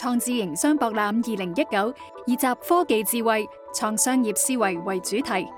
[0.00, 1.92] 创智营商博览二零一九
[2.24, 5.48] 以集科技智慧、创商业思维为主题，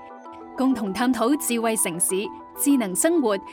[0.57, 2.15] 共同探讨智慧城市、
[2.57, 3.43] 智能生活及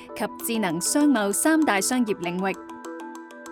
[0.46, 2.56] 智能商贸三大商业领域。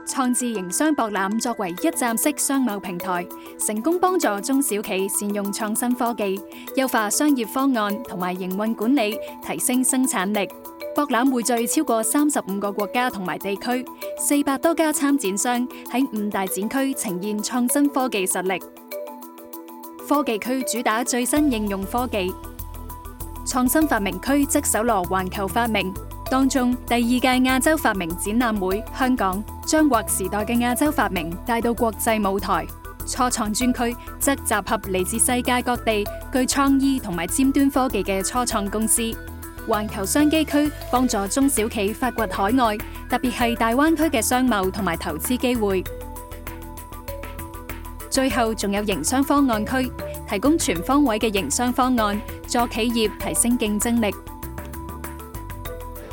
[0.08, 3.26] 创智营商博览作为一站式商贸平台，
[3.58, 6.40] 成功帮助中小企善用创新科技，
[6.76, 10.48] 优化商业方案同埋营运管理，提升生产力。
[10.96, 13.84] 博览汇聚超过三十五个国家同埋地区，
[14.18, 18.58] 四百多家参展商喺五大展区呈现创新科技实力。
[20.08, 22.34] 科技区主打最新应用科技，
[23.46, 25.92] 创新发明区则搜罗环球发明。
[26.30, 32.66] 当中第二届亚洲发明展览会，香港将获时代嘅亚洲发明带到国际舞台。
[33.06, 36.02] 初创专区则集合嚟自世界各地
[36.32, 39.14] 具创意同埋尖端科技嘅初创公司。
[39.68, 42.78] 环球商机区帮助中小企发掘海外，
[43.10, 45.82] 特别系大湾区嘅商贸同埋投资机会。
[48.08, 49.92] 最后仲有营商方案区，
[50.30, 52.16] 提供全方位嘅营商方案，
[52.48, 54.06] 助企业提升竞争力。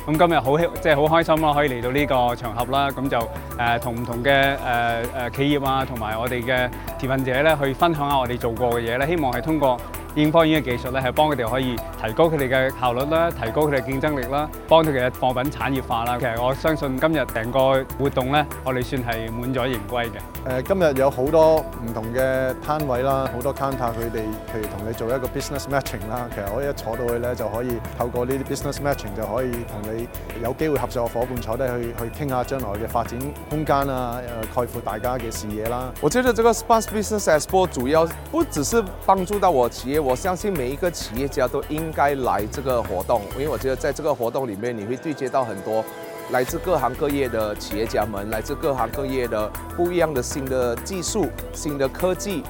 [0.06, 2.90] 咁今日好即系好开心啦，可以嚟到呢个场合啦。
[2.90, 3.18] 咁就
[3.56, 6.68] 诶同唔同嘅诶诶企业啊，同埋我哋嘅
[6.98, 9.06] 提愿者咧，去分享下我哋做过嘅嘢咧。
[9.06, 9.78] 希望系通过。
[10.16, 16.16] 應科院嘅技術咧，係幫佢哋可以提高佢哋嘅效率啦，提高佢哋競爭力啦，幫佢哋嘅貨品產業化啦。
[16.20, 20.60] 其實我相信今日成個活動咧，我哋算係滿咗盈歸嘅。
[20.62, 26.28] 誒，今日有好多唔同嘅攤位啦，好多 counter 佢哋，譬如同你做一個 business matching 啦。
[26.32, 27.68] 其實我一坐到去咧，就可以
[27.98, 30.06] 透過呢啲 business matching 就可以同你
[30.44, 33.18] 有機會合作嘅伴坐低去去傾下將來嘅發展
[33.50, 34.20] 空間啊，
[34.54, 35.90] 概括大家嘅视野啦。
[36.00, 40.03] 我覺得这個 sponsor business expo 主要不只是幫助到我企業。
[40.04, 45.82] 我相信每一个企业家都应该来这个活动，因为我觉得在这个活动里面你会对接到很多
[46.30, 52.42] 来自各行各业的企业家们，来自各行各业的不一样的新的技术、新的科技，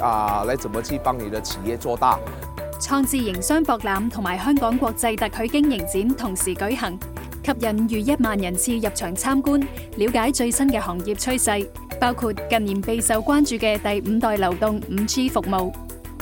[0.00, 2.16] 啊，来怎么去帮你的企业做大？
[2.80, 6.98] 创智营商博览同埋香港国际特许经营展同时举行，
[7.44, 9.60] 吸引逾一万人次入场参观，
[9.96, 11.50] 了解最新嘅行业趋势，
[12.00, 15.72] 包括近年备受关注嘅第五代流动五 G 服务。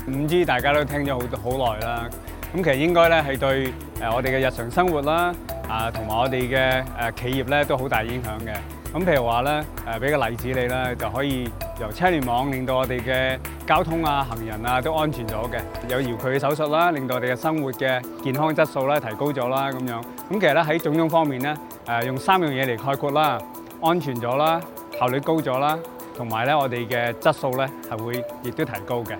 [0.08, 2.08] 五 G 大家都聽咗好好耐啦，
[2.54, 5.34] 咁其實應該咧係對誒我哋嘅日常生活啦
[5.68, 8.54] 啊，同埋我哋嘅誒企業咧都好大影響嘅。
[8.90, 11.44] 咁譬如話咧誒，俾個例子你啦，就可以
[11.78, 15.60] 由車聯網令到我哋嘅交通啊、行人啊都安全咗嘅，
[15.90, 19.70] 有遙距手術啦，令到我哋嘅生活嘅健康質素咧提高咗啦。
[19.70, 21.54] 咁樣咁其實咧喺種種方面咧
[21.86, 23.38] 誒，用三樣嘢嚟概括啦，
[23.82, 24.58] 安全咗啦，
[24.98, 25.78] 效率高咗啦，
[26.16, 29.14] 同埋咧我哋嘅質素咧係會亦都提高嘅。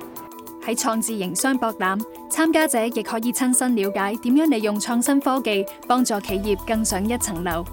[0.69, 1.99] 喺創智营商博覽，
[2.31, 7.65] 參加者亦可以親身了解點樣利用創新科技幫助企業更上一層樓。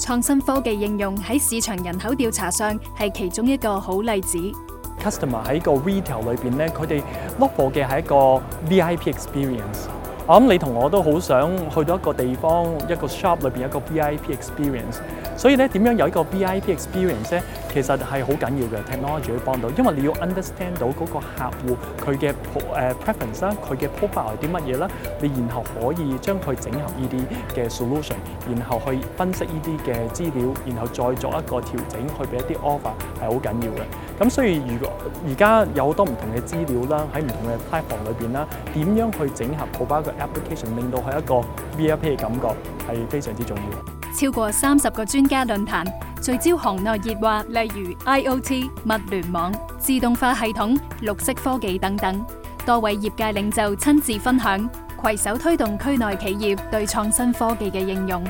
[0.00, 4.36] 創新科技應用喺市場人口調查上係其中一個好例子。
[5.00, 7.02] Customer 喺個 retail 裏邊咧，佢哋
[7.38, 8.16] look for 嘅係一個
[8.68, 9.86] VIP experience。
[10.26, 14.96] 我諗你同我都好想去到一個地方，一個 shop 裏邊一個 VIP experience。
[15.36, 17.42] 所以咧，點樣有一個 VIP experience 咧？
[17.72, 22.34] 其實係好緊要嘅，technology 幫到，因為你要 understand 到嗰個客户佢嘅誒
[23.04, 24.88] preference 啦，佢嘅 profile 係啲乜嘢啦，
[25.20, 28.14] 你然後可以將佢整合呢啲嘅 solution，
[28.50, 33.82] 然後去分析呢啲嘅資料，然後再作一個調整去俾一啲 offer 係好緊要嘅。
[34.26, 34.92] 咁所以如果
[35.28, 41.34] 而家有好多唔同嘅資料啦，喺唔同嘅 type m 裏邊啦，點樣去整合好包一個 application 令到係一個
[41.78, 42.48] VIP 嘅感覺
[42.88, 43.99] 係非常之重要。
[44.12, 45.84] 超过三十个专家论坛，
[46.20, 52.24] 聚焦行内热话，例如 IOT 物联网、自动化系统、绿色科技等等，
[52.66, 54.68] 多位业界领袖亲自分享，
[55.04, 58.22] 携手推动区内企业对创新科技嘅应用。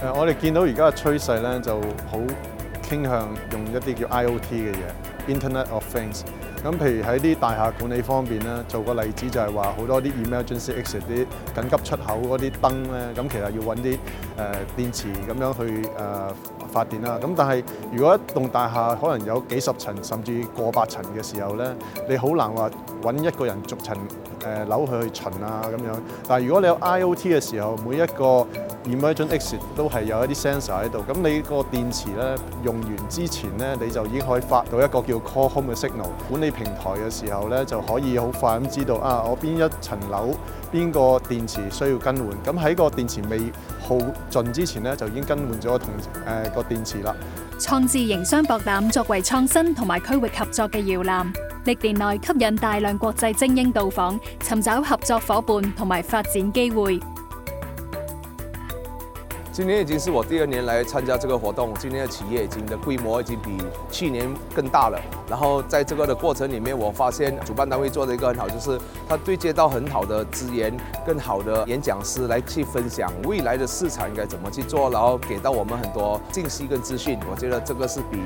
[0.00, 1.76] 诶，我哋见到而家嘅趋势咧，就
[2.10, 2.18] 好
[2.82, 5.01] 倾向用一啲叫 IOT 嘅嘢。
[5.28, 6.22] Internet of Things，
[6.64, 13.98] 咁譬如喺啲大廈管理方面咧，做個例子就係話好多啲 emergency exit 緊急出口嗰啲燈咧，咁其實要揾啲誒
[14.76, 15.88] 電池咁樣去誒
[16.72, 17.18] 發電啦。
[17.22, 21.72] 咁但係如果一棟大廈可能有幾十層甚至過百層嘅時候咧，
[22.08, 22.68] 你好難話
[23.02, 23.96] 揾一個人逐層。
[24.42, 30.98] 誒樓去巡啊咁樣，但係如果你有 I O T 嘅時候，每一個二米 e X 都係有一啲 sensor 喺度。
[31.08, 32.34] 咁你個電池咧
[32.64, 36.08] 用完之前咧，你就已經可以發到一個叫 Core Home 嘅 signal。
[36.28, 40.34] 管理平台嘅時候咧，就可以好快咁知道啊，我邊一層樓
[40.72, 40.98] 邊個
[41.28, 42.26] 電池需要更換。
[42.44, 43.38] 咁喺個電池未
[43.80, 43.96] 耗
[44.30, 45.88] 盡之前咧，就已經更換咗個同
[46.26, 47.14] 誒個電池啦。
[47.62, 51.32] 创智营商博览作为创新同埋区域合作嘅摇篮，
[51.64, 57.00] 历年来吸引大量国际精英到访，寻找合作伙伴同埋发展机会。
[59.52, 63.50] 今年已经是我第二年来参加这个活动，今年的企业已经的规模已经比
[63.90, 64.98] 去年更大了。
[65.28, 77.18] 然后在这个的过程里面，我发现主办单位做的一个很好，就是他对接到很好的资源，更好的演讲师来去分享未来的市场应该怎么去做，然后给到我们很多信息跟资讯。
[77.30, 78.16] 我觉得这个是比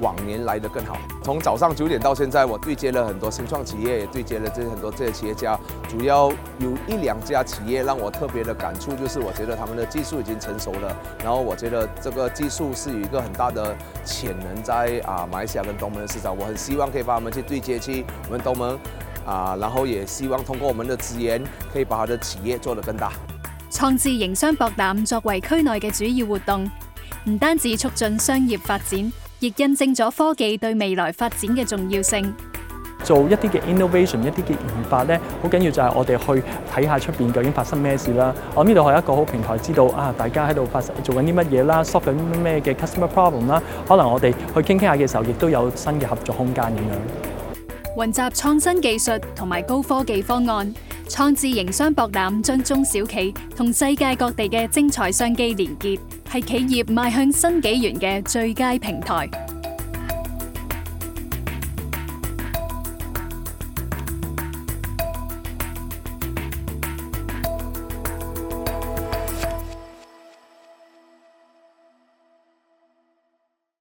[0.00, 0.96] 往年来的更好。
[1.30, 5.56] 从早上九点到现在，我对接了很多新创企业，也对接了这些很多这些企业家。
[5.88, 6.28] 主要
[6.58, 10.92] 有一两家企业让我特别的感触，就是我觉得他们的技术已经成熟了，
[11.22, 18.76] 然后我觉得这个技术是有一个很大的潜能在啊，马来西亚跟东盟的市场，我很希望可以把他们去对接去我们东盟
[19.24, 21.40] 啊，然后也希望通过我们的资源
[21.72, 23.12] 可以把他的企业做得更大。
[23.70, 26.68] 创智营商博览作为区内嘅主要活动，
[27.28, 29.12] 唔单止促进商业发展。
[29.40, 32.32] 亦印证咗科技对未来发展嘅重要性。
[33.02, 38.34] 做一啲嘅 innovation，一啲嘅研发咧，好紧要就系我哋去睇下出边究竟发生咩事啦。
[38.54, 43.62] 我呢度系一个好平台，知道啊，大家喺度发生做紧啲乜嘢啦，solve 紧咩嘅 customer problem 啦。
[43.88, 47.96] 可能我哋去倾倾下嘅时候，亦都有新嘅合作空间咁样。
[47.96, 50.74] 云集创新技术同埋高科技方案，
[51.08, 55.98] 创智营商博览将中小企同世界各地嘅精彩商机连结。
[56.32, 59.28] 系企业迈向新纪元嘅最佳平台。